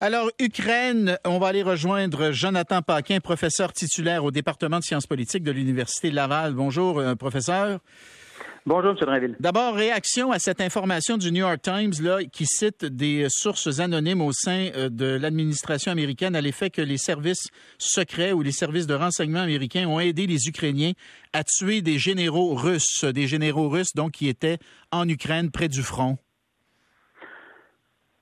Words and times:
Alors, 0.00 0.30
Ukraine, 0.38 1.18
on 1.24 1.40
va 1.40 1.48
aller 1.48 1.64
rejoindre 1.64 2.30
Jonathan 2.30 2.82
Paquin, 2.82 3.18
professeur 3.18 3.72
titulaire 3.72 4.22
au 4.24 4.30
département 4.30 4.78
de 4.78 4.84
sciences 4.84 5.08
politiques 5.08 5.42
de 5.42 5.50
l'Université 5.50 6.12
Laval. 6.12 6.54
Bonjour, 6.54 7.00
euh, 7.00 7.16
professeur. 7.16 7.80
Bonjour, 8.64 8.92
M. 8.92 8.96
Drinville. 9.00 9.36
D'abord, 9.40 9.74
réaction 9.74 10.30
à 10.30 10.38
cette 10.38 10.60
information 10.60 11.16
du 11.16 11.32
New 11.32 11.40
York 11.40 11.60
Times 11.62 11.94
là, 12.00 12.18
qui 12.30 12.46
cite 12.46 12.84
des 12.84 13.26
sources 13.28 13.80
anonymes 13.80 14.20
au 14.20 14.30
sein 14.30 14.70
euh, 14.76 14.88
de 14.88 15.18
l'administration 15.20 15.90
américaine 15.90 16.36
à 16.36 16.40
l'effet 16.40 16.70
que 16.70 16.82
les 16.82 16.98
services 16.98 17.48
secrets 17.78 18.30
ou 18.30 18.42
les 18.42 18.52
services 18.52 18.86
de 18.86 18.94
renseignement 18.94 19.40
américains 19.40 19.88
ont 19.88 19.98
aidé 19.98 20.28
les 20.28 20.46
Ukrainiens 20.46 20.92
à 21.32 21.42
tuer 21.42 21.82
des 21.82 21.98
généraux 21.98 22.54
russes, 22.54 23.02
des 23.02 23.26
généraux 23.26 23.68
russes 23.68 23.94
donc 23.96 24.12
qui 24.12 24.28
étaient 24.28 24.58
en 24.92 25.08
Ukraine 25.08 25.50
près 25.50 25.66
du 25.66 25.82
front. 25.82 26.18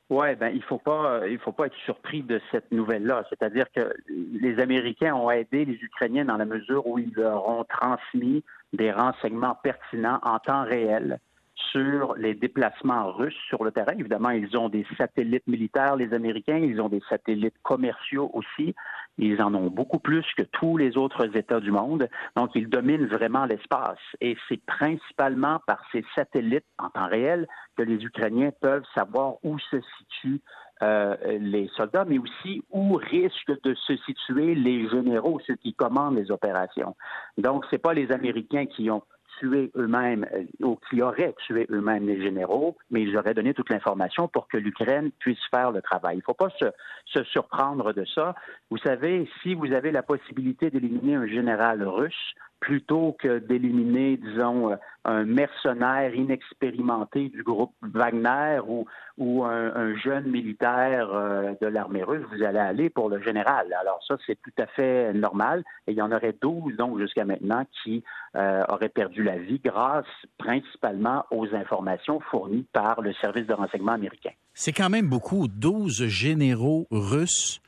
Oui, 0.09 0.37
ben 0.37 0.51
il 0.55 0.63
faut 0.63 0.79
pas 0.79 1.27
il 1.27 1.39
faut 1.39 1.51
pas 1.51 1.67
être 1.67 1.77
surpris 1.85 2.23
de 2.23 2.41
cette 2.53 2.71
nouvelle-là. 2.71 3.25
C'est-à-dire 3.29 3.67
que 3.73 3.93
les 4.09 4.61
Américains 4.61 5.15
ont 5.15 5.31
aidé 5.31 5.65
les 5.65 5.75
Ukrainiens 5.83 6.25
dans 6.25 6.37
la 6.37 6.45
mesure 6.45 6.87
où 6.87 6.99
ils 6.99 7.13
leur 7.15 7.49
ont 7.49 7.65
transmis 7.65 8.45
des 8.73 8.93
renseignements 8.93 9.57
pertinents 9.57 10.21
en 10.23 10.39
temps 10.39 10.65
réel 10.65 11.19
sur 11.57 12.15
les 12.17 12.35
déplacements 12.35 13.11
russes 13.13 13.39
sur 13.49 13.65
le 13.65 13.73
terrain. 13.73 13.95
Évidemment, 13.99 14.31
ils 14.31 14.57
ont 14.57 14.69
des 14.69 14.87
satellites 14.97 15.47
militaires, 15.47 15.97
les 15.97 16.13
Américains, 16.15 16.59
ils 16.59 16.81
ont 16.81 16.89
des 16.89 17.03
satellites 17.09 17.57
commerciaux 17.63 18.31
aussi. 18.33 18.75
Ils 19.19 19.41
en 19.41 19.55
ont 19.55 19.69
beaucoup 19.69 19.99
plus 19.99 20.25
que 20.37 20.43
tous 20.43 20.77
les 20.77 20.97
autres 20.97 21.37
États 21.37 21.61
du 21.61 21.71
monde. 21.71 22.09
Donc, 22.37 22.51
ils 22.55 22.69
dominent 22.69 23.07
vraiment 23.07 23.47
l'espace. 23.47 23.99
Et 24.21 24.37
c'est 24.49 24.61
principalement 24.67 25.61
par 25.67 25.81
ces 25.93 26.05
satellites 26.15 26.67
en 26.79 26.91
temps 26.91 27.09
réel 27.09 27.47
que 27.77 27.83
les 27.83 28.05
Ukrainiens 28.05 28.51
peuvent 28.61 28.85
savoir 28.95 29.37
où 29.43 29.59
se 29.59 29.77
situent 29.99 30.43
euh, 30.83 31.17
les 31.39 31.71
soldats, 31.75 32.05
mais 32.05 32.19
aussi 32.19 32.63
où 32.71 32.95
risquent 32.97 33.63
de 33.63 33.75
se 33.75 33.97
situer 33.97 34.55
les 34.55 34.89
généraux, 34.91 35.41
ceux 35.47 35.57
qui 35.57 35.73
commandent 35.73 36.17
les 36.17 36.31
opérations. 36.31 36.95
Donc, 37.39 37.65
ce 37.67 37.77
n'est 37.77 37.81
pas 37.81 37.95
les 37.95 38.13
Américains 38.13 38.67
qui 38.67 38.91
ont 38.91 39.03
tué 39.39 39.71
eux-mêmes 39.77 40.27
euh, 40.33 40.45
ou 40.67 40.79
qui 40.89 41.03
auraient 41.03 41.35
tué 41.47 41.67
eux-mêmes 41.71 42.07
les 42.07 42.21
généraux, 42.21 42.77
mais 42.91 43.03
ils 43.03 43.17
auraient 43.17 43.35
donné 43.35 43.55
toute 43.55 43.71
l'information 43.71 44.29
pour 44.29 44.49
que 44.49 44.57
l'Ukraine 44.57 45.11
puisse 45.19 45.45
faire 45.51 45.73
le 45.73 45.83
travail. 45.83 46.17
Il 46.17 46.19
ne 46.19 46.23
faut 46.23 46.35
pas 46.35 46.51
se, 46.59 46.67
se, 47.07 47.23
surprendre 47.25 47.93
de 47.93 48.05
ça. 48.05 48.35
Vous 48.71 48.79
savez, 48.79 49.29
si 49.43 49.55
vous 49.55 49.73
avez 49.73 49.93
la 49.93 50.03
possibilité 50.03 50.71
d'éliminer 50.71 51.15
un 51.15 51.27
général 51.27 51.83
russe, 51.83 52.35
plutôt 52.61 53.17
que 53.19 53.39
d'éliminer, 53.39 54.17
disons, 54.17 54.73
euh, 54.73 54.77
un 55.05 55.25
mercenaire 55.25 56.15
inexpérimenté 56.15 57.29
du 57.29 57.43
groupe 57.43 57.73
Wagner 57.83 58.61
ou, 58.67 58.87
ou 59.19 59.45
un, 59.45 59.95
jeune 59.97 60.29
militaire 60.31 61.11
euh, 61.13 61.53
de 61.61 61.67
l'armée 61.67 62.03
russe, 62.03 62.25
vous 62.33 62.43
allez 62.43 62.59
aller 62.59 62.91
pour 62.91 63.09
le 63.09 63.21
général. 63.23 63.73
Alors 63.79 64.01
ça, 64.07 64.17
c'est 64.27 64.39
tout 64.43 64.63
à 64.63 64.67
fait 64.67 65.13
normal. 65.13 65.65
Et 65.87 65.93
il 65.93 65.99
y 65.99 66.03
en 66.03 66.11
aurait 66.13 66.35
12, 66.41 66.77
donc, 66.77 66.99
jusqu'à 66.99 67.25
maintenant, 67.25 67.65
qui 67.83 68.03
euh, 68.35 68.65
auraient 68.69 68.89
perdu 68.89 69.23
la 69.23 69.39
vie 69.39 69.61
grâce 69.65 70.07
principalement 70.39 71.25
aux 71.31 71.47
informations 71.55 72.21
fournies 72.21 72.67
par 72.73 73.01
le 73.01 73.13
service 73.15 73.47
de 73.47 73.55
renseignement 73.55 73.93
américain. 73.93 74.33
C'est 74.55 74.73
quand 74.73 74.91
même 74.91 75.09
beaucoup, 75.09 75.47
12 75.49 76.07
généraux 76.07 76.87
russes, 76.91 77.61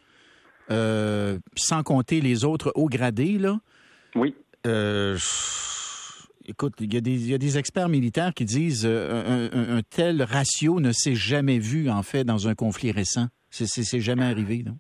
sans 0.69 1.83
compter 1.83 2.21
les 2.21 2.45
autres 2.45 2.73
hauts 2.75 2.89
gradés, 2.89 3.39
là. 3.39 3.59
Oui. 4.15 4.35
Euh, 4.69 5.17
écoute, 6.47 6.75
il 6.81 6.93
y, 6.93 6.97
a 7.35 7.39
des, 7.39 7.59
experts 7.59 7.89
militaires 7.89 8.33
qui 8.35 8.45
disent 8.45 8.87
euh, 8.87 9.49
un, 9.53 9.81
tel 9.83 10.23
ratio 10.23 10.81
ne 10.81 10.93
s'est 10.93 11.15
jamais 11.15 11.59
vu, 11.59 11.91
en 11.91 12.03
fait, 12.03 12.25
dans 12.25 12.49
un 12.49 12.55
conflit 12.55 12.93
récent. 12.93 13.27
C'est 13.51 14.01
jamais 14.01 14.25
arrivé, 14.25 14.63
non? 14.65 14.77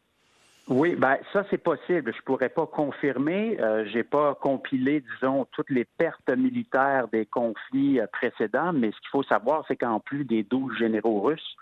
Oui, 0.71 0.97
ben 0.97 1.17
ça 1.33 1.45
c'est 1.49 1.57
possible. 1.57 2.13
Je 2.15 2.23
pourrais 2.25 2.51
pas 2.51 2.67
confirmer. 2.67 3.59
Euh, 3.59 3.87
j'ai 3.91 4.03
pas 4.03 4.35
compilé, 4.35 5.03
disons, 5.15 5.47
toutes 5.53 5.71
les 5.71 5.87
pertes 5.87 6.29
militaires 6.29 7.09
des 7.09 7.25
conflits 7.25 8.01
précédents, 8.13 8.75
mais 8.75 8.91
ce 8.91 9.01
qu'il 9.01 9.09
faut 9.11 9.23
savoir, 9.23 9.65
c'est 9.67 9.77
qu'en 9.77 9.99
plus 9.99 10.27
des 10.27 10.43
12 10.43 10.77
généraux 10.77 11.23
russes, 11.23 11.57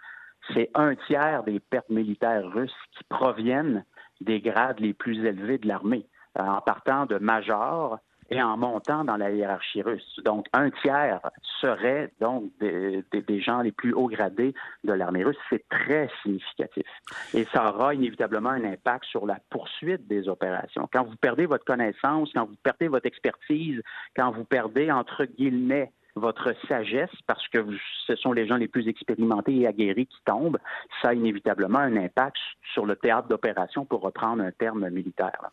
c'est 0.53 0.71
un 0.75 0.97
tiers 1.07 1.45
des 1.45 1.61
pertes 1.61 1.89
militaires 1.89 2.51
russes 2.53 2.75
qui 2.99 3.05
proviennent 3.09 3.85
des 4.21 4.41
grades 4.41 4.81
les 4.81 4.93
plus 4.93 5.25
élevés 5.25 5.59
de 5.59 5.69
l'armée, 5.69 6.09
en 6.37 6.61
partant 6.61 7.07
de 7.07 7.19
major 7.19 8.01
et 8.31 8.43
en 8.43 8.57
montant 8.57 9.05
dans 9.05 9.17
la 9.17 9.31
hiérarchie 9.31 9.83
russe. 9.83 10.21
Donc, 10.25 10.47
un 10.53 10.71
tiers 10.71 11.21
serait 11.61 12.13
donc 12.21 12.51
des, 12.61 13.05
gens 13.41 13.61
les 13.63 13.73
plus 13.73 13.93
hauts 13.93 14.09
gradés 14.09 14.55
de 14.85 14.93
l'armée 14.93 15.25
russe. 15.25 15.37
C'est 15.51 15.69
très 15.69 16.09
significatif. 16.23 16.87
Et 17.35 17.45
ça 17.45 17.69
aura 17.69 17.95
inévitablement 17.95 18.51
un 18.51 18.65
impact 18.65 19.05
sur 19.07 19.27
la 19.27 19.39
poursuite 19.51 20.07
des 20.07 20.29
opérations. 20.29 20.89
Quand 20.93 21.05
vous 21.05 21.17
perdez 21.17 21.47
votre 21.47 21.65
connaissance, 21.65 22.31
quand 22.35 22.47
vous 22.47 22.57
perdez 22.63 22.89
votre 22.89 23.07
expertise, 23.07 23.81
quand 24.17 24.31
vous 24.33 24.45
perdez, 24.45 24.91
entre 24.91 25.25
guillemets, 25.25 25.93
votre 26.17 26.55
sagesse, 26.67 27.11
parce 27.27 27.47
que 27.49 27.59
ce 28.07 28.17
sont 28.17 28.33
les 28.33 28.47
gens 28.47 28.57
les 28.57 28.69
plus 28.69 28.89
expérimentés 28.89 29.55
et 29.55 29.67
aguerris 29.67 30.07
qui 30.07 30.19
tombent, 30.25 30.59
ça 31.03 31.11
a 31.11 31.15
inévitablement 31.15 31.79
un 31.79 31.97
impact 31.97 32.37
sur 32.73 32.87
le 32.87 32.97
théâtre 32.97 33.29
d'opération, 33.29 33.85
pour 33.85 34.01
reprendre 34.01 34.43
un 34.43 34.51
terme 34.51 34.89
militaire. 34.89 35.51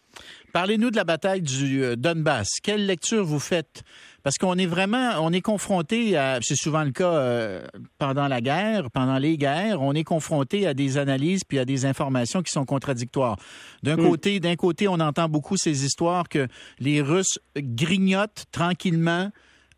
Parlez-nous 0.54 0.90
de 0.90 0.96
la 0.96 1.04
bataille 1.04 1.42
du 1.42 1.84
euh, 1.84 1.96
Donbass. 1.96 2.60
Quelle 2.62 2.86
lecture 2.86 3.24
vous 3.24 3.40
faites? 3.40 3.84
Parce 4.24 4.38
qu'on 4.38 4.58
est 4.58 4.66
vraiment, 4.66 5.12
on 5.22 5.34
est 5.34 5.42
confronté 5.42 6.18
à, 6.18 6.40
c'est 6.42 6.56
souvent 6.56 6.84
le 6.84 6.92
cas 6.92 7.14
euh, 7.14 7.66
pendant 7.98 8.28
la 8.30 8.40
guerre, 8.40 8.90
pendant 8.92 9.18
les 9.18 9.38
guerres, 9.38 9.82
on 9.82 9.94
est 9.94 10.06
confronté 10.06 10.66
à 10.66 10.74
des 10.74 10.98
analyses 10.98 11.44
puis 11.44 11.60
à 11.60 11.66
des 11.66 11.86
informations 11.86 12.42
qui 12.42 12.52
sont 12.52 12.66
contradictoires. 12.66 13.38
D'un 13.84 13.98
hmm. 13.98 14.10
côté, 14.10 14.40
d'un 14.40 14.56
côté, 14.56 14.88
on 14.88 15.00
entend 15.00 15.28
beaucoup 15.28 15.58
ces 15.58 15.86
histoires 15.86 16.30
que 16.30 16.48
les 16.80 17.02
Russes 17.02 17.40
grignotent 17.58 18.46
tranquillement 18.52 19.30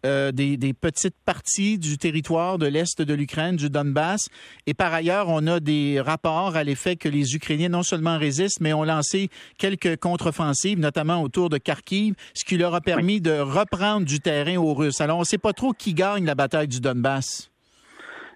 euh, 0.05 0.31
des, 0.31 0.73
petites 0.73 1.15
parties 1.25 1.77
du 1.77 1.97
territoire 1.97 2.57
de 2.57 2.67
l'Est 2.67 3.01
de 3.01 3.13
l'Ukraine, 3.13 3.55
du 3.55 3.69
Donbass. 3.69 4.29
Et 4.67 4.73
par 4.73 4.93
ailleurs, 4.93 5.27
on 5.29 5.47
a 5.47 5.59
des 5.59 5.99
rapports 5.99 6.55
à 6.55 6.63
l'effet 6.63 6.95
que 6.95 7.09
les 7.09 7.35
Ukrainiens 7.35 7.69
non 7.69 7.83
seulement 7.83 8.17
résistent, 8.17 8.61
mais 8.61 8.73
ont 8.73 8.83
lancé 8.83 9.29
quelques 9.57 9.97
contre-offensives, 9.97 10.79
notamment 10.79 11.21
autour 11.21 11.49
de 11.49 11.57
Kharkiv, 11.57 12.13
ce 12.33 12.45
qui 12.45 12.57
leur 12.57 12.75
a 12.75 12.81
permis 12.81 13.19
de 13.19 13.31
reprendre 13.31 14.05
du 14.05 14.19
terrain 14.19 14.57
aux 14.57 14.73
Russes. 14.73 15.01
Alors, 15.01 15.17
on 15.17 15.21
ne 15.21 15.25
sait 15.25 15.37
pas 15.37 15.53
trop 15.53 15.73
qui 15.73 15.93
gagne 15.93 16.25
la 16.25 16.35
bataille 16.35 16.67
du 16.67 16.79
Donbass. 16.79 17.49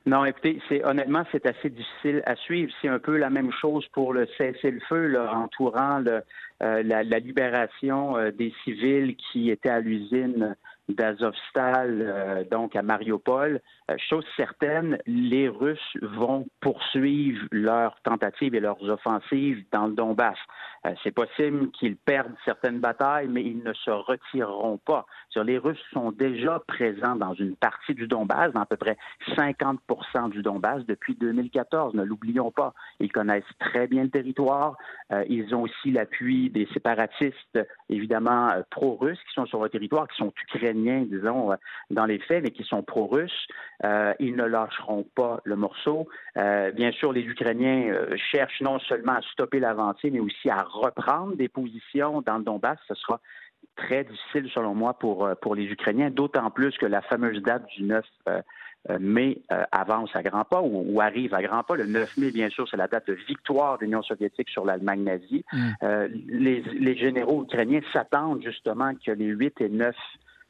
Non, 0.05 0.25
écoutez, 0.25 0.59
c'est 0.67 0.83
honnêtement, 0.83 1.23
c'est 1.31 1.45
assez 1.45 1.69
difficile 1.69 2.23
à 2.25 2.35
suivre. 2.35 2.71
C'est 2.81 2.87
un 2.87 2.99
peu 2.99 3.17
la 3.17 3.29
même 3.29 3.51
chose 3.61 3.85
pour 3.93 4.13
le 4.13 4.27
cessez-le-feu 4.37 5.19
entourant 5.19 6.03
euh, 6.61 6.83
la, 6.83 7.19
libération 7.19 8.17
euh, 8.17 8.31
des 8.31 8.53
civils 8.63 9.15
qui 9.15 9.51
étaient 9.51 9.69
à 9.69 9.81
l'usine 9.81 10.55
d'Azovstal, 10.89 12.01
euh, 12.01 12.43
donc 12.49 12.75
à 12.75 12.81
Mariupol. 12.81 13.61
Euh, 13.89 13.95
chose 14.09 14.25
certaine, 14.35 14.97
les 15.05 15.47
Russes 15.47 15.97
vont 16.01 16.47
poursuivre 16.61 17.45
leurs 17.51 17.99
tentatives 18.01 18.55
et 18.55 18.59
leurs 18.59 18.81
offensives 18.89 19.63
dans 19.71 19.87
le 19.87 19.93
Donbass. 19.93 20.37
Euh, 20.85 20.93
c'est 21.03 21.11
possible 21.11 21.69
qu'ils 21.71 21.95
perdent 21.95 22.35
certaines 22.45 22.79
batailles, 22.79 23.27
mais 23.27 23.43
ils 23.43 23.63
ne 23.63 23.73
se 23.73 23.91
retireront 23.91 24.77
pas. 24.77 25.05
Les 25.35 25.57
Russes 25.57 25.81
sont 25.93 26.11
déjà 26.11 26.61
présents 26.67 27.15
dans 27.15 27.33
une 27.33 27.55
partie 27.55 27.93
du 27.93 28.07
Donbass, 28.07 28.51
dans 28.51 28.61
à 28.61 28.65
peu 28.65 28.75
près 28.75 28.97
50% 29.37 30.29
du 30.31 30.41
Donbass 30.41 30.85
depuis 30.85 31.15
2014. 31.15 31.93
Ne 31.93 32.03
l'oublions 32.03 32.51
pas. 32.51 32.73
Ils 32.99 33.11
connaissent 33.11 33.43
très 33.57 33.87
bien 33.87 34.03
le 34.03 34.09
territoire. 34.09 34.75
ils 35.29 35.55
ont 35.55 35.61
aussi 35.61 35.91
l'appui 35.91 36.49
des 36.49 36.67
séparatistes, 36.73 37.59
évidemment 37.87 38.49
pro-russes, 38.69 39.19
qui 39.29 39.33
sont 39.33 39.45
sur 39.45 39.63
le 39.63 39.69
territoire, 39.69 40.09
qui 40.09 40.17
sont 40.17 40.33
ukrainiens 40.41 40.78
disons, 41.05 41.51
euh, 41.51 41.55
dans 41.89 42.05
les 42.05 42.19
faits, 42.19 42.43
mais 42.43 42.51
qui 42.51 42.63
sont 42.63 42.83
pro-russes. 42.83 43.47
Euh, 43.83 44.13
ils 44.19 44.35
ne 44.35 44.43
lâcheront 44.43 45.05
pas 45.15 45.41
le 45.43 45.55
morceau. 45.55 46.07
Euh, 46.37 46.71
bien 46.71 46.91
sûr, 46.91 47.13
les 47.13 47.21
Ukrainiens 47.21 47.93
cherchent 48.31 48.61
non 48.61 48.79
seulement 48.79 49.13
à 49.13 49.21
stopper 49.21 49.59
l'avancée, 49.59 50.09
mais 50.11 50.19
aussi 50.19 50.49
à 50.49 50.63
reprendre 50.63 51.35
des 51.35 51.49
positions 51.49 52.21
dans 52.21 52.37
le 52.37 52.43
Donbass. 52.43 52.77
Ce 52.87 52.95
sera 52.95 53.19
très 53.75 54.03
difficile, 54.03 54.49
selon 54.53 54.73
moi, 54.73 54.93
pour, 54.93 55.29
pour 55.41 55.55
les 55.55 55.65
Ukrainiens, 55.65 56.09
d'autant 56.09 56.49
plus 56.51 56.77
que 56.77 56.85
la 56.85 57.01
fameuse 57.01 57.41
date 57.41 57.65
du 57.77 57.83
9 57.83 58.05
mai 58.99 59.41
avance 59.71 60.09
à 60.15 60.23
grands 60.23 60.45
pas 60.45 60.61
ou, 60.61 60.99
arrive 61.01 61.33
à 61.33 61.41
grands 61.41 61.63
pas. 61.63 61.75
Le 61.75 61.85
9 61.85 62.17
mai, 62.17 62.31
bien 62.31 62.49
sûr, 62.49 62.67
c'est 62.69 62.77
la 62.77 62.87
date 62.87 63.07
de 63.07 63.13
victoire 63.13 63.77
de 63.77 63.85
l'Union 63.85 64.01
soviétique 64.01 64.49
sur 64.49 64.65
l'Allemagne 64.65 65.03
nazie. 65.03 65.45
Mm. 65.53 65.69
les, 66.27 66.61
les, 66.61 66.97
généraux 66.97 67.43
ukrainiens 67.43 67.81
s'attendent 67.93 68.43
justement 68.43 68.93
que 68.95 69.11
les 69.11 69.27
8 69.27 69.61
et 69.61 69.69
9 69.69 69.95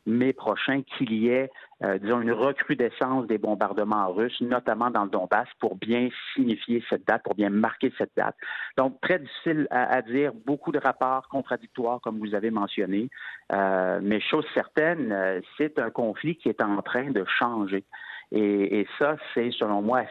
mai 0.06 0.34
prochain 0.34 0.82
qu'il 0.84 1.14
y 1.14 1.30
ait, 1.30 1.50
euh, 1.84 1.98
disons, 1.98 2.22
une 2.22 2.32
recrudescence 2.32 3.28
des 3.28 3.38
bombardements 3.38 4.12
russes, 4.12 4.42
notamment 4.42 4.90
dans 4.90 5.04
le 5.04 5.10
Donbass, 5.10 5.48
pour 5.60 5.76
bien 5.76 6.10
signifier 6.34 6.84
cette 6.90 7.08
date, 7.08 7.24
pour 7.24 7.36
bien 7.36 7.50
marquer 7.50 7.94
cette 7.98 8.12
date. 8.18 8.36
Donc, 8.78 9.00
très 9.02 9.20
difficile 9.20 9.68
à, 9.72 10.02
dire, 10.02 10.34
beaucoup 10.46 10.72
de 10.72 10.80
rapports 10.80 11.28
contradictoires, 11.30 12.02
comme 12.02 12.20
vous 12.20 12.36
avez 12.36 12.52
mentionné, 12.52 13.10
euh, 13.54 14.00
mais 14.02 14.20
chose 14.20 14.46
certaine, 14.54 15.12
euh, 15.12 15.40
c'est 15.58 15.80
un 15.80 15.90
conflit 15.90 16.36
qui 16.36 16.50
est 16.50 16.62
en 16.62 16.82
train 16.82 17.12
de 17.12 17.24
changer. 17.26 17.84
Et, 18.32 18.86
ça, 19.00 19.16
c'est 19.34 19.50
selon 19.52 19.82
moi 19.82 20.04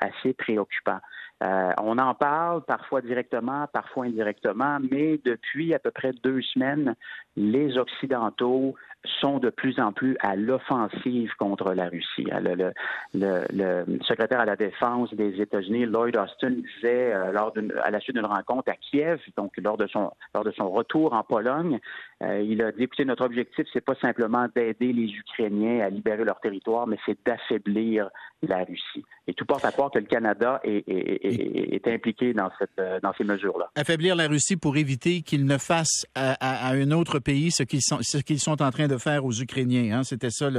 assez, 0.00 0.32
préoccupant. 0.32 0.98
On 1.40 1.98
en 1.98 2.14
parle 2.14 2.64
parfois 2.64 3.00
directement, 3.00 3.68
parfois 3.72 4.06
indirectement, 4.06 4.78
mais 4.90 5.20
depuis 5.24 5.72
à 5.72 5.78
peu 5.78 5.92
près 5.92 6.12
deux 6.24 6.42
semaines, 6.42 6.96
les 7.36 7.78
Occidentaux 7.78 8.74
sont 9.20 9.38
de 9.38 9.50
plus 9.50 9.78
en 9.80 9.92
plus 9.92 10.16
à 10.20 10.36
l'offensive 10.36 11.32
contre 11.38 11.72
la 11.74 11.88
Russie. 11.88 12.26
Le, 13.14 13.84
secrétaire 14.02 14.40
à 14.40 14.44
la 14.44 14.56
défense 14.56 15.12
des 15.14 15.40
États-Unis, 15.40 15.86
Lloyd 15.86 16.16
Austin, 16.16 16.50
disait 16.50 17.12
euh, 17.12 17.32
lors 17.32 17.52
à 17.82 17.90
la 17.90 18.00
suite 18.00 18.16
d'une 18.16 18.26
rencontre 18.26 18.70
à 18.70 18.76
Kiev, 18.76 19.20
donc 19.36 19.52
lors 19.58 19.76
de 19.76 19.86
son 19.86 20.12
lors 20.34 20.44
de 20.44 20.52
son 20.52 20.70
retour 20.70 21.12
en 21.12 21.22
Pologne, 21.22 21.78
euh, 22.22 22.40
il 22.40 22.62
a 22.62 22.72
dit 22.72 22.84
écoutez, 22.84 23.04
notre 23.04 23.24
objectif, 23.24 23.66
c'est 23.72 23.84
pas 23.84 23.94
simplement 23.96 24.46
d'aider 24.54 24.92
les 24.92 25.10
Ukrainiens 25.12 25.84
à 25.84 25.90
libérer 25.90 26.24
leur 26.24 26.40
territoire, 26.40 26.86
mais 26.86 26.98
c'est 27.06 27.18
d'affaiblir 27.26 28.08
la 28.42 28.64
Russie. 28.64 29.04
Et 29.26 29.32
tout 29.32 29.46
porte 29.46 29.64
à 29.64 29.72
croire 29.72 29.90
que 29.90 29.98
le 29.98 30.04
Canada 30.04 30.60
est, 30.64 31.88
impliqué 31.88 32.34
dans, 32.34 32.50
cette, 32.58 32.78
euh, 32.78 33.00
dans 33.02 33.12
ces 33.14 33.24
mesures-là. 33.24 33.70
Affaiblir 33.74 34.16
la 34.16 34.26
Russie 34.28 34.56
pour 34.56 34.76
éviter 34.76 35.22
qu'ils 35.22 35.46
ne 35.46 35.56
à, 36.14 36.68
à, 36.68 36.72
un 36.72 36.90
autre 36.90 37.18
pays 37.18 37.50
ce 37.50 37.62
qu'ils 37.62 37.82
sont, 37.82 37.98
ce 38.02 38.18
qu'ils 38.18 38.40
sont 38.40 38.60
en 38.62 38.70
train 38.70 38.86
de 38.86 38.93
faire 38.98 39.24
aux 39.24 39.32
Ukrainiens. 39.32 39.98
Hein? 39.98 40.04
C'était 40.04 40.30
ça 40.30 40.50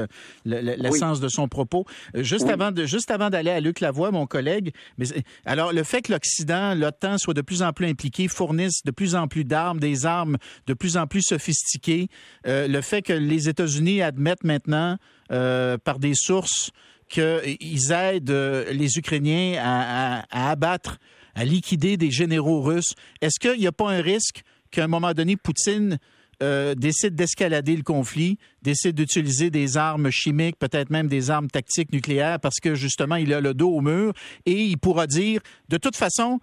l'essence 0.46 1.20
le, 1.20 1.24
de 1.24 1.30
son 1.30 1.48
propos. 1.48 1.86
Euh, 2.16 2.24
juste, 2.24 2.50
avant 2.50 2.72
de, 2.72 2.86
juste 2.86 3.12
avant 3.12 3.30
d'aller 3.30 3.52
à 3.52 3.60
Luc 3.60 3.80
Lavoie, 3.80 4.12
mon 4.12 4.26
collègue, 4.28 4.74
mais, 4.98 5.06
alors 5.46 5.74
le 5.74 5.84
fait 5.84 6.02
que 6.02 6.12
l'Occident, 6.12 6.76
l'OTAN 6.76 7.18
soit 7.18 7.34
de 7.34 7.42
plus 7.42 7.62
en 7.62 7.74
plus 7.74 7.88
impliqué, 7.88 8.28
fournisse 8.28 8.84
de 8.84 8.92
plus 8.92 9.16
en 9.16 9.28
plus 9.28 9.44
d'armes, 9.44 9.80
des 9.80 10.06
armes 10.06 10.38
de 10.68 10.74
plus 10.74 10.98
en 10.98 11.08
plus 11.08 11.22
sophistiquées, 11.22 12.08
euh, 12.48 12.68
le 12.68 12.82
fait 12.82 13.02
que 13.02 13.14
les 13.14 13.50
États-Unis 13.50 14.02
admettent 14.02 14.44
maintenant 14.44 14.98
euh, 15.32 15.78
par 15.78 16.00
des 16.00 16.14
sources 16.14 16.72
qu'ils 17.10 17.92
aident 17.92 18.30
euh, 18.32 18.72
les 18.74 18.98
Ukrainiens 18.98 19.60
à, 19.62 20.20
à, 20.22 20.48
à, 20.48 20.52
abattre, 20.52 20.98
à 21.36 21.46
liquider 21.46 21.98
des 21.98 22.12
généraux 22.12 22.62
russes. 22.62 22.96
Est-ce 23.22 23.40
qu'il 23.40 23.60
n'y 23.60 23.68
a 23.68 23.72
pas 23.72 23.92
un 23.92 24.02
risque 24.02 24.44
qu'à 24.72 24.84
un 24.84 24.88
moment 24.88 25.14
donné, 25.14 25.38
Poutine 25.38 26.00
euh, 26.44 26.76
décide 26.76 27.16
d'escalader 27.16 27.76
le 27.76 27.84
conflit, 27.84 28.38
décide 28.62 28.96
d'utiliser 28.96 29.50
des 29.50 29.78
armes 29.78 30.10
chimiques, 30.10 30.58
peut-être 30.58 30.90
même 30.90 31.08
des 31.08 31.30
armes 31.30 31.50
tactiques 31.50 31.92
nucléaires, 31.92 32.40
parce 32.40 32.60
que 32.60 32.76
justement, 32.76 33.16
il 33.16 33.34
a 33.34 33.42
le 33.42 33.54
dos 33.54 33.70
au 33.70 33.82
mur, 33.82 34.14
et 34.46 34.64
il 34.64 34.78
pourra 34.78 35.08
dire, 35.08 35.42
de 35.70 35.78
toute 35.78 35.96
façon, 35.96 36.40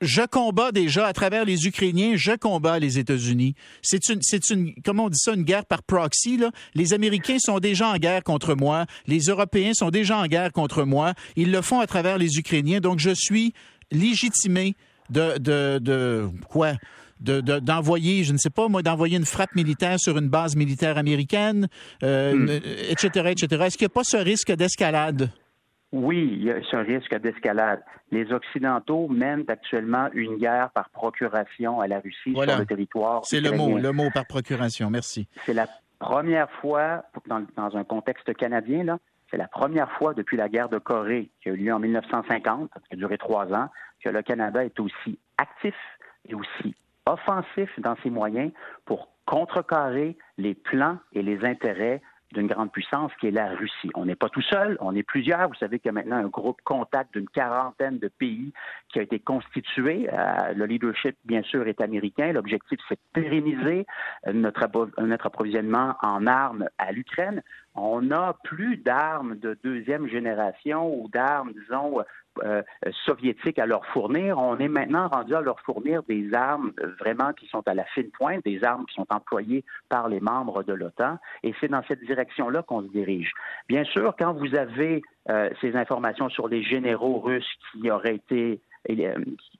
je 0.00 0.22
combats 0.22 0.72
déjà 0.72 1.06
à 1.06 1.12
travers 1.12 1.44
les 1.44 1.66
Ukrainiens, 1.66 2.12
je 2.16 2.32
combats 2.32 2.78
les 2.78 2.98
États-Unis. 2.98 3.54
C'est 3.82 4.08
une, 4.08 4.22
c'est 4.22 4.50
une, 4.50 4.72
comment 4.82 5.04
on 5.04 5.08
dit 5.10 5.18
ça, 5.18 5.34
une 5.34 5.42
guerre 5.42 5.66
par 5.66 5.82
proxy. 5.82 6.40
Les 6.74 6.94
Américains 6.94 7.38
sont 7.38 7.58
déjà 7.58 7.88
en 7.88 7.98
guerre 7.98 8.22
contre 8.22 8.54
moi. 8.54 8.86
Les 9.06 9.24
Européens 9.24 9.72
sont 9.74 9.90
déjà 9.90 10.16
en 10.18 10.26
guerre 10.26 10.52
contre 10.52 10.84
moi. 10.84 11.12
Ils 11.36 11.50
le 11.50 11.60
font 11.60 11.80
à 11.80 11.86
travers 11.86 12.16
les 12.16 12.38
Ukrainiens. 12.38 12.80
Donc, 12.80 12.98
je 12.98 13.10
suis 13.10 13.52
légitimé 13.90 14.74
de, 15.10 15.36
de, 15.38 15.78
de 15.78 16.30
quoi? 16.48 16.72
D'envoyer, 17.20 18.24
je 18.24 18.32
ne 18.32 18.38
sais 18.38 18.50
pas 18.50 18.68
moi, 18.68 18.82
d'envoyer 18.82 19.16
une 19.16 19.26
frappe 19.26 19.54
militaire 19.54 19.98
sur 19.98 20.18
une 20.18 20.28
base 20.28 20.56
militaire 20.56 20.98
américaine, 20.98 21.68
euh, 22.02 22.34
hmm. 22.34 22.48
etc., 22.90 23.30
etc. 23.30 23.62
Est-ce 23.64 23.78
qu'il 23.78 23.86
n'y 23.86 23.92
a 23.92 23.94
pas 23.94 24.04
ce 24.04 24.16
risque 24.16 24.52
d'escalade? 24.52 25.30
Oui, 25.92 26.30
il 26.32 26.44
y 26.44 26.50
a 26.50 26.62
ce 26.62 26.76
risque 26.76 27.14
d'escalade. 27.16 27.82
Les 28.12 28.32
Occidentaux 28.32 29.08
mènent 29.08 29.44
actuellement 29.48 30.08
une 30.12 30.36
guerre 30.36 30.70
par 30.70 30.88
procuration 30.90 31.80
à 31.80 31.88
la 31.88 31.98
Russie 31.98 32.32
sur 32.32 32.40
le 32.42 32.64
territoire. 32.64 33.22
C'est 33.24 33.40
le 33.40 33.50
mot, 33.50 33.76
le 33.76 33.92
mot 33.92 34.08
par 34.14 34.26
procuration. 34.26 34.88
Merci. 34.88 35.26
C'est 35.46 35.54
la 35.54 35.66
première 35.98 36.50
fois, 36.60 37.04
dans, 37.26 37.44
dans 37.56 37.76
un 37.76 37.82
contexte 37.82 38.32
canadien, 38.34 38.84
là, 38.84 38.98
c'est 39.30 39.36
la 39.36 39.48
première 39.48 39.90
fois 39.92 40.14
depuis 40.14 40.36
la 40.36 40.48
guerre 40.48 40.68
de 40.68 40.78
Corée 40.78 41.30
qui 41.42 41.48
a 41.48 41.52
eu 41.52 41.56
lieu 41.56 41.72
en 41.72 41.78
1950, 41.78 42.70
qui 42.88 42.94
a 42.94 42.96
duré 42.96 43.18
trois 43.18 43.52
ans, 43.52 43.68
que 44.02 44.08
le 44.08 44.22
Canada 44.22 44.64
est 44.64 44.78
aussi 44.80 45.18
actif 45.38 45.74
et 46.28 46.34
aussi 46.34 46.74
offensif 47.12 47.68
dans 47.78 47.96
ses 48.02 48.10
moyens 48.10 48.52
pour 48.84 49.08
contrecarrer 49.26 50.16
les 50.38 50.54
plans 50.54 50.98
et 51.12 51.22
les 51.22 51.44
intérêts 51.44 52.00
d'une 52.32 52.46
grande 52.46 52.70
puissance 52.70 53.10
qui 53.20 53.26
est 53.26 53.32
la 53.32 53.50
Russie. 53.50 53.90
On 53.94 54.04
n'est 54.04 54.16
pas 54.16 54.28
tout 54.28 54.42
seul, 54.42 54.76
on 54.80 54.94
est 54.94 55.02
plusieurs. 55.02 55.48
Vous 55.48 55.54
savez 55.54 55.78
qu'il 55.78 55.88
y 55.88 55.90
a 55.90 55.92
maintenant 55.92 56.16
un 56.16 56.28
groupe 56.28 56.60
contact 56.62 57.12
d'une 57.12 57.28
quarantaine 57.28 57.98
de 57.98 58.08
pays 58.08 58.52
qui 58.92 59.00
a 59.00 59.02
été 59.02 59.18
constitué. 59.18 60.08
Euh, 60.12 60.52
le 60.54 60.66
leadership, 60.66 61.16
bien 61.24 61.42
sûr, 61.42 61.66
est 61.66 61.80
américain. 61.80 62.32
L'objectif, 62.32 62.78
c'est 62.88 62.94
de 62.94 63.20
pérenniser 63.20 63.86
notre, 64.32 64.68
notre 65.00 65.26
approvisionnement 65.26 65.96
en 66.02 66.26
armes 66.26 66.68
à 66.78 66.92
l'Ukraine. 66.92 67.42
On 67.74 68.02
n'a 68.02 68.36
plus 68.44 68.76
d'armes 68.76 69.36
de 69.36 69.58
deuxième 69.64 70.08
génération 70.08 70.94
ou 70.94 71.08
d'armes, 71.08 71.52
disons, 71.52 71.98
euh, 72.44 72.62
soviétiques 73.04 73.58
à 73.58 73.66
leur 73.66 73.84
fournir. 73.86 74.38
On 74.38 74.58
est 74.58 74.68
maintenant 74.68 75.08
rendu 75.08 75.34
à 75.34 75.40
leur 75.40 75.60
fournir 75.60 76.02
des 76.04 76.32
armes 76.32 76.72
vraiment 76.98 77.32
qui 77.32 77.46
sont 77.48 77.62
à 77.66 77.74
la 77.74 77.84
fine 77.84 78.10
pointe, 78.10 78.44
des 78.44 78.62
armes 78.64 78.86
qui 78.86 78.94
sont 78.94 79.06
employées 79.10 79.64
par 79.88 80.08
les 80.08 80.20
membres 80.20 80.62
de 80.62 80.72
l'OTAN. 80.72 81.18
Et 81.42 81.54
c'est 81.60 81.68
dans 81.68 81.82
cette 81.88 82.02
direction-là 82.04 82.62
qu'on 82.62 82.82
se 82.82 82.88
dirige. 82.88 83.32
Bien 83.68 83.84
sûr, 83.84 84.14
quand 84.18 84.32
vous 84.32 84.54
avez 84.54 85.02
euh, 85.28 85.50
ces 85.60 85.76
informations 85.76 86.28
sur 86.28 86.48
les 86.48 86.62
généraux 86.62 87.20
russes 87.20 87.52
qui 87.72 87.90
auraient 87.90 88.16
été 88.16 88.60
euh, 88.88 89.14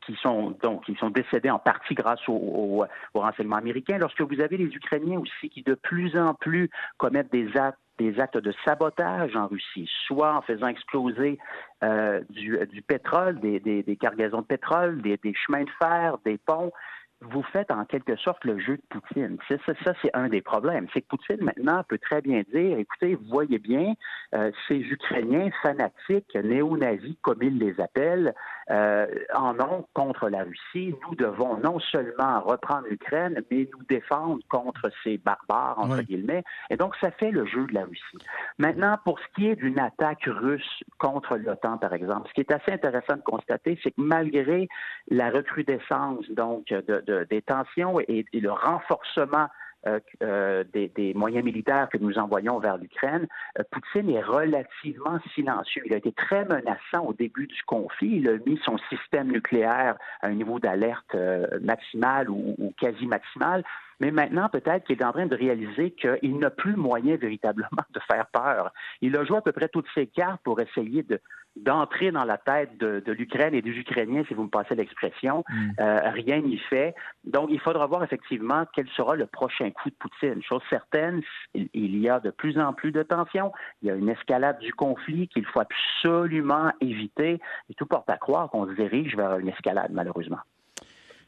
qui 0.07 0.15
sont 0.23 0.57
donc 0.63 0.85
qui 0.87 0.95
sont 0.95 1.11
décédés 1.11 1.51
en 1.51 1.59
partie 1.59 1.95
grâce 1.95 2.27
au, 2.27 2.33
au, 2.33 2.87
au 3.13 3.21
renseignement 3.21 3.57
américain. 3.57 3.99
Lorsque 3.99 4.23
vous 4.23 4.41
avez 4.41 4.57
les 4.57 4.75
Ukrainiens 4.75 5.19
aussi 5.19 5.51
qui 5.51 5.63
de 5.63 5.75
plus 5.75 6.17
en 6.17 6.33
plus 6.33 6.71
commettent 6.97 7.31
des 7.31 7.55
actes 7.57 7.79
des 8.01 8.19
actes 8.19 8.39
de 8.39 8.53
sabotage 8.65 9.37
en 9.37 9.47
Russie, 9.47 9.89
soit 10.07 10.35
en 10.35 10.41
faisant 10.41 10.69
exploser 10.69 11.39
euh, 11.85 12.23
du, 12.31 12.83
pétrole, 12.83 13.39
des, 13.41 13.61
des, 13.61 13.97
cargaisons 13.97 14.41
de 14.41 14.47
pétrole, 14.47 15.03
des, 15.03 15.19
chemins 15.35 15.65
de 15.65 15.71
fer, 15.79 16.17
des 16.25 16.39
ponts, 16.39 16.73
vous 17.21 17.43
faites 17.53 17.71
en 17.71 17.85
quelque 17.85 18.17
sorte 18.17 18.43
le 18.47 18.59
jeu 18.59 18.77
de 18.79 18.83
Poutine. 18.89 19.37
Ça, 19.47 19.57
ça, 19.67 19.73
ça 19.85 19.93
c'est 20.01 20.11
un 20.15 20.29
des 20.29 20.41
problèmes. 20.41 20.87
C'est 20.95 21.03
que 21.03 21.09
Poutine, 21.09 21.45
maintenant, 21.45 21.85
peut 21.87 21.99
très 21.99 22.23
bien 22.23 22.43
dire, 22.55 22.79
écoutez, 22.79 23.17
vous 23.17 23.29
voyez 23.29 23.59
bien, 23.59 23.93
euh, 24.35 24.51
ces 24.67 24.77
Ukrainiens 24.77 25.51
fanatiques, 25.63 26.35
néo-nazis, 26.35 27.17
comme 27.21 27.43
ils 27.43 27.59
les 27.59 27.79
appellent, 27.79 28.35
euh, 28.71 29.07
en 29.35 29.59
ont 29.61 29.87
contre 29.95 30.29
la 30.29 30.45
Russie. 30.45 30.95
Nous 31.03 31.15
devons 31.17 31.57
non 31.59 31.79
seulement 31.81 32.41
reprendre 32.41 32.87
l'Ukraine, 32.89 33.43
mais 33.51 33.69
nous 33.73 33.85
défendre 33.89 34.39
contre 34.49 34.91
ces 35.03 35.19
barbares, 35.19 35.79
entre 35.79 35.99
oui. 35.99 36.05
guillemets. 36.05 36.45
Et 36.71 36.77
donc, 36.77 36.95
ça 37.01 37.11
fait 37.11 37.31
le 37.31 37.47
jeu 37.47 37.67
de 37.67 37.75
la 37.75 37.85
Russie. 37.85 38.19
Maintenant, 38.59 38.99
pour 39.05 39.19
ce 39.19 39.25
qui 39.35 39.49
est 39.49 39.57
d'une 39.57 39.79
attaque 39.79 40.25
russe 40.27 40.83
contre 40.99 41.37
l'OTAN, 41.37 41.79
par 41.79 41.93
exemple, 41.95 42.29
ce 42.29 42.35
qui 42.35 42.41
est 42.41 42.53
assez 42.53 42.73
intéressant 42.73 43.17
de 43.17 43.23
constater, 43.23 43.79
c'est 43.83 43.91
que 43.91 44.01
malgré 44.01 44.69
la 45.09 45.31
recrudescence, 45.31 46.29
donc, 46.31 46.69
de, 46.69 47.03
de, 47.07 47.27
des 47.29 47.43
tensions 47.43 48.01
et, 48.01 48.25
et 48.33 48.41
le 48.41 48.53
renforcement 48.53 49.49
des, 49.87 50.89
des, 50.89 51.15
moyens 51.15 51.45
militaires 51.45 51.89
que 51.91 51.99
nous 51.99 52.19
envoyons 52.19 52.59
vers 52.59 52.77
l'Ukraine, 52.77 53.27
euh, 53.59 53.63
Poutine 53.71 54.11
est 54.11 54.21
relativement 54.21 55.19
silencieux. 55.35 55.83
Il 55.87 55.95
a 55.95 55.97
été 55.97 56.13
très 56.13 56.45
menaçant 56.45 57.07
au 57.07 57.13
début 57.13 57.47
du 57.47 57.63
conflit. 57.65 58.17
Il 58.17 58.29
a 58.29 58.37
mis 58.47 58.59
son 58.65 58.77
système 58.91 59.29
nucléaire 59.29 59.97
à 60.21 60.27
un 60.27 60.35
niveau 60.35 60.59
d'alerte 60.59 61.15
euh, 61.15 61.47
maximal 61.63 62.31
ou, 62.31 62.55
ou 62.59 62.73
quasi 62.79 63.07
maximal. 63.07 63.65
Mais 64.01 64.11
maintenant, 64.11 64.49
peut-être 64.49 64.85
qu'il 64.85 65.01
est 65.01 65.05
en 65.05 65.13
train 65.13 65.27
de 65.27 65.37
réaliser 65.37 65.93
qu'il 65.93 66.39
n'a 66.39 66.51
plus 66.51 66.75
moyen 66.75 67.17
véritablement 67.17 67.69
de 67.91 68.01
faire 68.11 68.27
peur. 68.33 68.73
Il 69.01 69.17
a 69.17 69.25
joué 69.25 69.37
à 69.37 69.43
peu 69.43 69.53
près 69.53 69.69
toutes 69.69 69.89
ses 69.95 70.07
cartes 70.07 70.41
pour 70.43 70.61
essayer 70.61 71.03
de, 71.03 71.21
d'entrer 71.57 72.11
dans 72.11 72.25
la 72.25 72.39
tête 72.39 72.79
de, 72.79 73.03
de 73.05 73.13
l'Ukraine 73.13 73.55
et 73.55 73.63
des 73.63 73.71
Ukrainiens, 73.71 74.25
si 74.27 74.35
vous 74.35 74.45
me 74.45 74.49
passez 74.49 74.75
l'expression. 74.75 75.45
Mm. 75.49 75.71
Euh, 75.81 76.11
rien 76.11 76.41
n'y 76.41 76.59
fait. 76.59 76.95
Donc, 77.25 77.51
il 77.51 77.61
faudra 77.61 77.87
voir 77.87 78.03
effectivement 78.03 78.65
quel 78.73 78.89
sera 78.89 79.17
le 79.17 79.27
prochain 79.27 79.71
coup 79.71 79.91
de 79.91 79.95
Poutine. 79.95 80.43
Chose 80.43 80.63
certaine, 80.71 81.23
il, 81.55 81.69
il 81.75 81.99
y 81.99 82.09
a 82.09 82.21
de 82.21 82.31
plus 82.31 82.59
en 82.59 82.73
plus 82.73 82.93
de 82.93 83.03
tensions. 83.03 83.53
Il 83.83 83.89
y 83.89 83.91
a 83.91 83.95
une 83.95 84.09
escalade 84.09 84.59
du 84.61 84.73
conflit 84.73 85.29
qu'il 85.29 85.45
faut 85.45 85.61
absolument 85.61 86.73
éviter. 86.81 87.41
Et 87.69 87.75
tout 87.75 87.87
porte 87.87 88.09
à 88.09 88.17
croire 88.17 88.49
qu'on 88.51 88.67
se 88.67 88.73
dirige 88.73 89.17
vers 89.17 89.39
une 89.39 89.49
escalade, 89.49 89.91
malheureusement. 89.93 90.39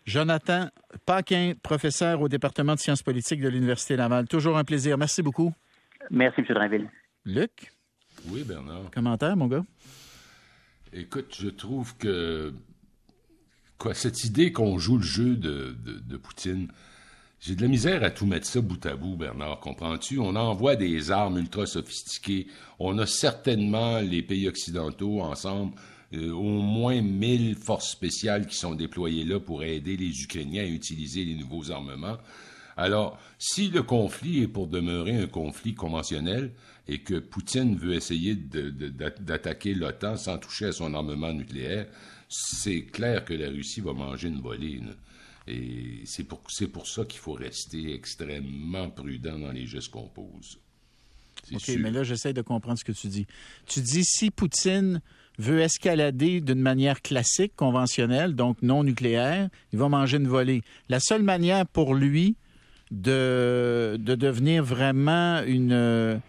Jonathan 0.05 0.69
Paquin, 1.07 1.55
professeur 1.63 2.21
au 2.21 2.29
département 2.29 2.75
de 2.75 2.81
sciences 2.81 3.03
politiques 3.03 3.41
de 3.41 3.49
l'Université 3.49 3.97
Laval. 3.97 4.27
Toujours 4.27 4.59
un 4.59 4.65
plaisir. 4.65 4.99
Merci 4.99 5.23
beaucoup. 5.23 5.53
Merci, 6.11 6.41
M. 6.41 6.47
Drainville. 6.55 6.91
Luc? 7.25 7.73
Oui, 8.29 8.45
Bernard. 8.45 8.91
Commentaire, 8.93 9.37
mon 9.37 9.47
gars? 9.47 9.65
Écoute, 10.93 11.37
je 11.39 11.49
trouve 11.49 11.97
que 11.97 12.53
quoi, 13.79 13.95
cette 13.95 14.25
idée 14.25 14.53
qu'on 14.53 14.79
joue 14.79 14.99
le 14.99 15.03
jeu 15.03 15.37
de, 15.37 15.77
de, 15.85 15.99
de 15.99 16.17
Poutine, 16.17 16.69
j'ai 17.41 17.57
de 17.57 17.63
la 17.63 17.69
misère 17.69 18.05
à 18.05 18.11
tout 18.11 18.27
mettre 18.27 18.47
ça 18.47 18.61
bout 18.61 18.85
à 18.87 18.95
bout, 18.95 19.17
Bernard, 19.17 19.59
comprends-tu? 19.59 20.19
On 20.19 20.37
envoie 20.37 20.77
des 20.77 21.11
armes 21.11 21.39
ultra 21.39 21.67
sophistiquées. 21.67 22.47
On 22.79 22.99
a 22.99 23.07
certainement 23.07 23.99
les 23.99 24.23
pays 24.23 24.47
occidentaux 24.47 25.21
ensemble 25.23 25.73
euh, 26.15 26.31
au 26.33 26.61
moins 26.61 27.01
1000 27.01 27.57
forces 27.57 27.91
spéciales 27.91 28.47
qui 28.47 28.57
sont 28.57 28.75
déployées 28.75 29.25
là 29.25 29.41
pour 29.41 29.65
aider 29.65 29.97
les 29.97 30.23
Ukrainiens 30.23 30.63
à 30.63 30.67
utiliser 30.67 31.25
les 31.25 31.35
nouveaux 31.35 31.71
armements. 31.71 32.19
Alors, 32.77 33.19
si 33.39 33.69
le 33.69 33.83
conflit 33.83 34.43
est 34.43 34.49
pour 34.49 34.67
demeurer 34.67 35.17
un 35.17 35.27
conflit 35.27 35.75
conventionnel 35.75 36.53
et 36.89 37.01
que 37.03 37.19
Poutine 37.19 37.77
veut 37.77 37.95
essayer 37.95 38.35
d'attaquer 38.35 39.75
l'OTAN 39.75 40.17
sans 40.17 40.39
toucher 40.39 40.67
à 40.67 40.73
son 40.73 40.95
armement 40.95 41.33
nucléaire, 41.33 41.87
c'est 42.29 42.87
clair 42.87 43.25
que 43.25 43.35
la 43.35 43.49
Russie 43.49 43.81
va 43.81 43.93
manger 43.93 44.29
une 44.29 44.41
volée. 44.41 44.81
Et 45.47 46.03
c'est 46.05 46.25
pour, 46.25 46.43
pour 46.73 46.87
ça 46.87 47.05
qu'il 47.05 47.21
faut 47.21 47.35
rester 47.35 47.95
extrêmement 47.95 48.89
prudent 48.91 49.39
dans 49.39 49.53
les 49.53 49.67
gestes 49.67 49.91
qu'on 49.91 50.09
pose. 50.09 50.59
OK, 51.55 51.71
mais 51.79 51.91
là, 51.91 52.03
j'essaie 52.03 52.33
de 52.33 52.43
comprendre 52.43 52.79
ce 52.79 52.85
que 52.85 52.93
tu 52.93 53.09
dis. 53.09 53.27
Tu 53.67 53.81
dis 53.81 54.05
si 54.05 54.31
Poutine 54.31 55.01
veut 55.39 55.61
escalader 55.61 56.41
d'une 56.41 56.61
manière 56.61 57.03
classique, 57.03 57.55
conventionnelle, 57.57 58.35
donc 58.35 58.59
non 58.63 58.85
nucléaire, 58.85 59.49
il 59.73 59.79
va 59.79 59.89
manger 59.89 60.19
une 60.19 60.29
volée. 60.29 60.63
La 60.89 61.01
seule 61.01 61.23
manière 61.23 61.67
pour 61.67 61.95
lui 61.95 62.37
de, 62.91 63.97
de 63.99 64.15
devenir 64.15 64.63
vraiment 64.63 65.43
une, 65.43 66.21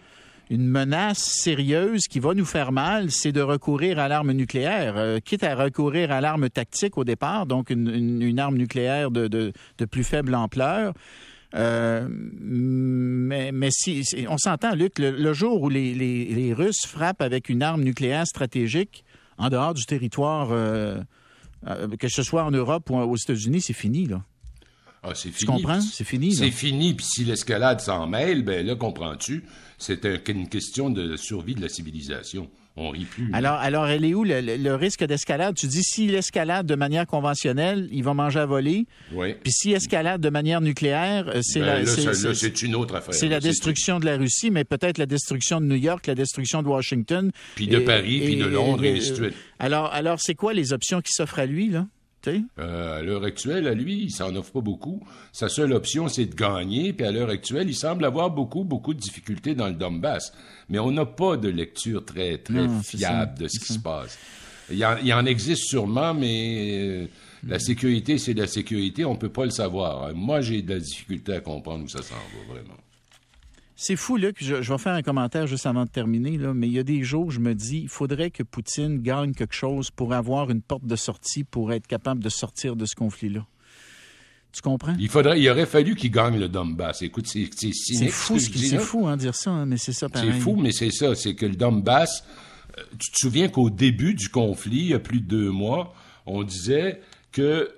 une 0.50 0.66
menace 0.66 1.18
sérieuse 1.18 2.02
qui 2.08 2.20
va 2.20 2.34
nous 2.34 2.44
faire 2.44 2.72
mal, 2.72 3.10
c'est 3.10 3.32
de 3.32 3.40
recourir 3.40 3.98
à 3.98 4.08
l'arme 4.08 4.32
nucléaire, 4.32 4.94
euh, 4.96 5.18
quitte 5.20 5.44
à 5.44 5.54
recourir 5.54 6.10
à 6.10 6.20
l'arme 6.20 6.48
tactique 6.50 6.98
au 6.98 7.04
départ, 7.04 7.46
donc 7.46 7.70
une, 7.70 8.22
une, 8.22 8.38
arme 8.38 8.56
nucléaire 8.56 9.10
de, 9.10 9.28
de, 9.28 9.52
de, 9.78 9.84
plus 9.84 10.04
faible 10.04 10.34
ampleur. 10.34 10.94
Euh, 11.54 12.08
mais, 12.10 13.52
mais 13.52 13.70
si, 13.70 14.04
on 14.28 14.38
s'entend, 14.38 14.74
Luc, 14.74 14.98
le, 14.98 15.32
jour 15.32 15.62
où 15.62 15.68
les, 15.68 16.52
Russes 16.56 16.86
frappent 16.86 17.22
avec 17.22 17.48
une 17.48 17.62
arme 17.62 17.82
nucléaire 17.82 18.26
stratégique 18.26 19.04
en 19.38 19.48
dehors 19.50 19.74
du 19.74 19.84
territoire, 19.84 20.48
euh, 20.50 21.00
euh, 21.66 21.88
que 21.96 22.08
ce 22.08 22.22
soit 22.22 22.44
en 22.44 22.50
Europe 22.50 22.90
ou 22.90 22.96
aux 22.96 23.16
États-Unis, 23.16 23.60
c'est 23.60 23.72
fini, 23.72 24.06
là. 24.06 24.22
Ah, 25.04 25.12
c'est 25.14 25.30
fini. 25.30 25.38
Tu 25.38 25.46
comprends? 25.46 25.80
C'est 25.80 26.04
fini. 26.04 26.34
C'est 26.34 26.50
fini. 26.50 26.94
Puis 26.94 27.06
si 27.06 27.24
l'escalade 27.24 27.80
s'en 27.80 28.06
mêle, 28.06 28.42
ben 28.42 28.66
là, 28.66 28.74
comprends-tu, 28.74 29.44
c'est 29.78 30.04
une 30.28 30.48
question 30.48 30.90
de 30.90 31.16
survie 31.16 31.54
de 31.54 31.60
la 31.60 31.68
civilisation. 31.68 32.48
On 32.76 32.90
rit 32.90 33.04
plus. 33.04 33.30
Alors, 33.32 33.54
alors 33.54 33.86
elle 33.86 34.04
est 34.04 34.14
où 34.14 34.24
le, 34.24 34.74
risque 34.74 35.04
d'escalade? 35.04 35.54
Tu 35.54 35.68
dis, 35.68 35.84
si 35.84 36.08
l'escalade 36.08 36.66
de 36.66 36.74
manière 36.74 37.06
conventionnelle, 37.06 37.88
il 37.92 38.02
va 38.02 38.14
manger 38.14 38.40
à 38.40 38.46
voler. 38.46 38.86
Oui. 39.12 39.34
Puis 39.44 39.52
si 39.52 39.72
escalade 39.72 40.20
de 40.20 40.28
manière 40.28 40.60
nucléaire, 40.60 41.28
euh, 41.28 41.40
c'est 41.42 41.60
ben, 41.60 41.84
la... 41.84 42.34
c'est 42.34 42.62
une 42.62 42.74
autre 42.74 42.96
affaire. 42.96 43.14
C'est 43.14 43.28
la 43.28 43.38
destruction 43.38 44.00
de 44.00 44.06
la 44.06 44.16
Russie, 44.16 44.50
mais 44.50 44.64
peut-être 44.64 44.98
la 44.98 45.06
destruction 45.06 45.60
de 45.60 45.66
New 45.66 45.76
York, 45.76 46.04
la 46.08 46.16
destruction 46.16 46.62
de 46.62 46.68
Washington. 46.68 47.30
Puis 47.54 47.68
de 47.68 47.78
Paris, 47.78 48.22
puis 48.24 48.36
de 48.36 48.46
Londres, 48.46 48.84
et, 48.84 48.96
ainsi 48.96 49.10
de 49.10 49.16
suite. 49.16 49.34
Alors, 49.60 49.92
alors 49.92 50.18
c'est 50.20 50.34
quoi 50.34 50.52
les 50.52 50.72
options 50.72 51.00
qui 51.00 51.12
s'offrent 51.12 51.38
à 51.38 51.46
lui, 51.46 51.68
là? 51.68 51.86
Euh, 52.58 52.98
à 52.98 53.02
l'heure 53.02 53.24
actuelle, 53.24 53.66
à 53.66 53.74
lui, 53.74 54.04
il 54.04 54.10
s'en 54.10 54.34
offre 54.36 54.52
pas 54.52 54.60
beaucoup. 54.60 55.02
Sa 55.32 55.48
seule 55.48 55.72
option, 55.72 56.08
c'est 56.08 56.26
de 56.26 56.34
gagner. 56.34 56.92
Puis 56.92 57.06
à 57.06 57.12
l'heure 57.12 57.30
actuelle, 57.30 57.68
il 57.68 57.74
semble 57.74 58.04
avoir 58.04 58.30
beaucoup, 58.30 58.64
beaucoup 58.64 58.94
de 58.94 59.00
difficultés 59.00 59.54
dans 59.54 59.68
le 59.68 59.74
Donbass. 59.74 60.32
Mais 60.68 60.78
on 60.78 60.90
n'a 60.90 61.06
pas 61.06 61.36
de 61.36 61.48
lecture 61.48 62.04
très, 62.04 62.38
très 62.38 62.68
fiable 62.82 63.38
de 63.38 63.48
ce 63.48 63.58
qui 63.58 63.72
se 63.72 63.78
passe. 63.78 64.18
Il 64.70 64.78
y, 64.78 65.12
en, 65.12 65.26
existe 65.26 65.64
sûrement, 65.64 66.14
mais 66.14 66.78
euh, 66.78 67.06
la 67.46 67.58
sécurité, 67.58 68.16
c'est 68.16 68.32
la 68.32 68.46
sécurité. 68.46 69.04
On 69.04 69.16
peut 69.16 69.28
pas 69.28 69.44
le 69.44 69.50
savoir. 69.50 70.14
Moi, 70.14 70.40
j'ai 70.40 70.62
de 70.62 70.72
la 70.72 70.80
difficulté 70.80 71.34
à 71.34 71.40
comprendre 71.40 71.84
où 71.84 71.88
ça 71.88 72.02
s'en 72.02 72.14
va, 72.14 72.54
vraiment. 72.54 72.74
C'est 73.76 73.96
fou, 73.96 74.16
Luc. 74.16 74.36
Je, 74.40 74.62
je, 74.62 74.72
vais 74.72 74.78
faire 74.78 74.94
un 74.94 75.02
commentaire 75.02 75.46
juste 75.46 75.66
avant 75.66 75.84
de 75.84 75.90
terminer, 75.90 76.38
là, 76.38 76.54
mais 76.54 76.68
il 76.68 76.72
y 76.72 76.78
a 76.78 76.84
des 76.84 77.02
jours, 77.02 77.30
je 77.30 77.40
me 77.40 77.54
dis, 77.54 77.80
il 77.82 77.88
faudrait 77.88 78.30
que 78.30 78.42
Poutine 78.42 79.00
gagne 79.00 79.32
quelque 79.32 79.54
chose 79.54 79.90
pour 79.90 80.12
avoir 80.12 80.50
une 80.50 80.62
porte 80.62 80.86
de 80.86 80.96
sortie 80.96 81.44
pour 81.44 81.72
être 81.72 81.86
capable 81.86 82.22
de 82.22 82.28
sortir 82.28 82.76
de 82.76 82.86
ce 82.86 82.94
conflit-là. 82.94 83.46
Tu 84.52 84.62
comprends? 84.62 84.94
Il, 85.00 85.08
faudrait, 85.08 85.40
il 85.40 85.50
aurait 85.50 85.66
fallu 85.66 85.96
qu'il 85.96 86.12
gagne 86.12 86.38
le 86.38 86.48
Donbass. 86.48 87.02
Écoute, 87.02 87.26
c'est 87.26 87.50
C'est 87.52 88.08
fou, 88.08 88.38
c'est 88.38 88.78
fou, 88.78 89.08
hein, 89.08 89.16
dire 89.16 89.34
ça, 89.34 89.50
hein, 89.50 89.66
mais 89.66 89.78
c'est 89.78 89.92
ça 89.92 90.08
pareil. 90.08 90.30
C'est 90.32 90.38
fou, 90.38 90.54
mais 90.54 90.70
c'est 90.70 90.92
ça. 90.92 91.16
C'est 91.16 91.34
que 91.34 91.44
le 91.44 91.56
Donbass, 91.56 92.24
euh, 92.78 92.82
tu 92.96 93.10
te 93.10 93.16
souviens 93.18 93.48
qu'au 93.48 93.68
début 93.68 94.14
du 94.14 94.28
conflit, 94.28 94.78
il 94.78 94.86
y 94.90 94.94
a 94.94 95.00
plus 95.00 95.20
de 95.20 95.26
deux 95.26 95.50
mois, 95.50 95.92
on 96.26 96.44
disait 96.44 97.00
que 97.32 97.68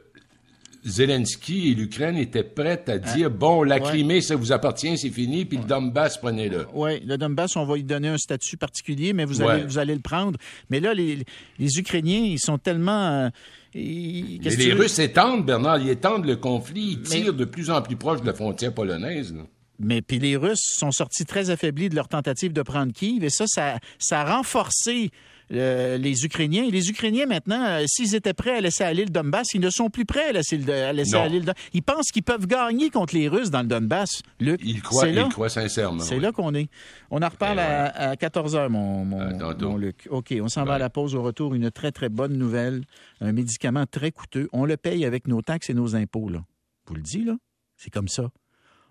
Zelensky 0.86 1.72
et 1.72 1.74
l'Ukraine 1.74 2.16
étaient 2.16 2.44
prêts 2.44 2.84
à 2.86 2.98
dire 2.98 3.30
bon, 3.30 3.62
la 3.62 3.80
Crimée, 3.80 4.20
ça 4.20 4.36
vous 4.36 4.52
appartient, 4.52 4.96
c'est 4.96 5.10
fini, 5.10 5.44
puis 5.44 5.58
le 5.58 5.64
Donbass, 5.64 6.18
prenez-le. 6.18 6.66
Oui, 6.74 7.00
le 7.04 7.18
Donbass, 7.18 7.56
on 7.56 7.64
va 7.64 7.74
lui 7.74 7.84
donner 7.84 8.08
un 8.08 8.18
statut 8.18 8.56
particulier, 8.56 9.12
mais 9.12 9.24
vous, 9.24 9.42
allez, 9.42 9.64
vous 9.64 9.78
allez 9.78 9.94
le 9.94 10.00
prendre. 10.00 10.38
Mais 10.70 10.80
là, 10.80 10.94
les, 10.94 11.24
Ukrainiens, 11.58 12.20
ils 12.20 12.38
sont 12.38 12.58
tellement. 12.58 13.24
Euh, 13.24 13.28
mais 13.74 14.56
les 14.56 14.72
Russes 14.72 14.98
étendent, 14.98 15.44
Bernard, 15.44 15.78
ils 15.78 15.90
étendent 15.90 16.24
le 16.24 16.36
conflit, 16.36 16.92
ils 16.92 17.02
tirent 17.02 17.34
de 17.34 17.44
plus 17.44 17.70
en 17.70 17.82
plus 17.82 17.96
proche 17.96 18.22
de 18.22 18.26
la 18.26 18.34
frontière 18.34 18.72
polonaise. 18.72 19.34
Mais 19.78 20.00
puis 20.00 20.18
les 20.18 20.36
Russes 20.36 20.64
sont 20.78 20.90
sortis 20.90 21.26
très 21.26 21.50
affaiblis 21.50 21.90
de 21.90 21.94
leur 21.94 22.08
tentative 22.08 22.52
de 22.52 22.62
prendre 22.62 22.92
Kiev, 22.92 23.24
et 23.24 23.30
ça, 23.30 23.44
ça, 23.46 23.78
ça 23.98 24.22
a 24.22 24.36
renforcé 24.36 25.10
euh, 25.52 25.96
les 25.96 26.24
Ukrainiens. 26.24 26.64
Et 26.64 26.70
les 26.70 26.88
Ukrainiens, 26.90 27.26
maintenant, 27.26 27.62
euh, 27.64 27.84
s'ils 27.86 28.14
étaient 28.14 28.34
prêts 28.34 28.56
à 28.56 28.60
laisser 28.60 28.84
aller 28.84 29.04
le 29.04 29.10
Donbass, 29.10 29.54
ils 29.54 29.60
ne 29.60 29.70
sont 29.70 29.90
plus 29.90 30.04
prêts 30.04 30.30
à 30.30 30.32
laisser, 30.32 30.58
à 30.70 30.92
laisser 30.92 31.16
aller 31.16 31.38
le 31.38 31.46
Donbass. 31.46 31.62
Ils 31.72 31.82
pensent 31.82 32.10
qu'ils 32.10 32.22
peuvent 32.22 32.46
gagner 32.46 32.90
contre 32.90 33.14
les 33.14 33.28
Russes 33.28 33.50
dans 33.50 33.62
le 33.62 33.68
Donbass, 33.68 34.22
Luc. 34.40 34.60
Ils 34.64 34.82
croient, 34.82 35.08
ils 35.08 35.28
croient 35.28 35.48
sincèrement. 35.48 36.02
C'est 36.02 36.18
là 36.18 36.32
qu'on 36.32 36.54
est. 36.54 36.68
On 37.10 37.22
en 37.22 37.28
reparle 37.28 37.60
à, 37.60 38.16
14 38.16 38.56
h 38.56 38.68
mon, 38.68 39.04
mon, 39.04 39.76
Luc. 39.76 40.08
OK, 40.10 40.34
on 40.40 40.48
s'en 40.48 40.64
va 40.64 40.74
à 40.74 40.78
la 40.78 40.90
pause. 40.90 41.14
Au 41.14 41.22
retour, 41.22 41.54
une 41.54 41.70
très, 41.70 41.92
très 41.92 42.08
bonne 42.08 42.36
nouvelle. 42.36 42.82
Un 43.20 43.32
médicament 43.32 43.86
très 43.86 44.10
coûteux. 44.10 44.48
On 44.52 44.64
le 44.64 44.76
paye 44.76 45.04
avec 45.04 45.28
nos 45.28 45.42
taxes 45.42 45.70
et 45.70 45.74
nos 45.74 45.94
impôts, 45.94 46.28
là. 46.28 46.44
Vous 46.86 46.94
le 46.94 47.02
dis, 47.02 47.24
là? 47.24 47.36
C'est 47.76 47.90
comme 47.90 48.08
ça. 48.08 48.30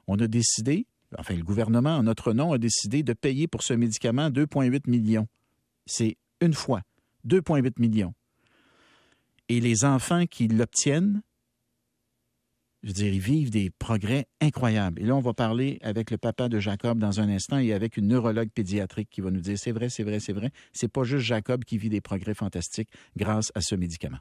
On 0.07 0.19
a 0.19 0.27
décidé, 0.27 0.85
enfin, 1.17 1.35
le 1.35 1.43
gouvernement, 1.43 1.95
en 1.95 2.03
notre 2.03 2.33
nom, 2.33 2.53
a 2.53 2.57
décidé 2.57 3.03
de 3.03 3.13
payer 3.13 3.47
pour 3.47 3.63
ce 3.63 3.73
médicament 3.73 4.29
2,8 4.29 4.89
millions. 4.89 5.27
C'est 5.85 6.17
une 6.41 6.53
fois, 6.53 6.81
2,8 7.27 7.79
millions. 7.79 8.13
Et 9.49 9.59
les 9.59 9.85
enfants 9.85 10.25
qui 10.25 10.47
l'obtiennent, 10.47 11.21
je 12.83 12.89
veux 12.89 12.93
dire, 12.93 13.13
ils 13.13 13.19
vivent 13.19 13.49
des 13.49 13.71
progrès 13.71 14.27
incroyables. 14.41 15.01
Et 15.01 15.05
là, 15.05 15.15
on 15.15 15.21
va 15.21 15.33
parler 15.33 15.79
avec 15.81 16.11
le 16.11 16.17
papa 16.17 16.49
de 16.49 16.59
Jacob 16.59 16.99
dans 16.99 17.19
un 17.19 17.29
instant 17.29 17.57
et 17.57 17.73
avec 17.73 17.97
une 17.97 18.07
neurologue 18.07 18.49
pédiatrique 18.51 19.09
qui 19.09 19.21
va 19.21 19.31
nous 19.31 19.41
dire 19.41 19.57
c'est 19.57 19.71
vrai, 19.71 19.89
c'est 19.89 20.03
vrai, 20.03 20.19
c'est 20.19 20.33
vrai. 20.33 20.51
C'est 20.71 20.87
pas 20.87 21.03
juste 21.03 21.25
Jacob 21.25 21.63
qui 21.63 21.77
vit 21.77 21.89
des 21.89 22.01
progrès 22.01 22.33
fantastiques 22.33 22.89
grâce 23.15 23.51
à 23.55 23.61
ce 23.61 23.75
médicament. 23.75 24.19